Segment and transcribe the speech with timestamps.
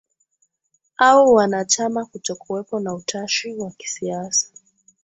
[0.97, 4.47] au uanachama Kutokuwepo na utashi wa kisiasa